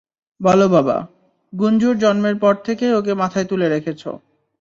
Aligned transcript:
বলো 0.41 0.67
বাবা, 0.69 0.97
গুঞ্জুর 1.53 1.95
জন্মের 1.97 2.35
পর 2.39 2.53
থেকেই 2.65 2.93
ওকে 2.93 3.13
মাথায় 3.13 3.47
তুলে 3.47 3.67
রেখেছ। 3.69 4.01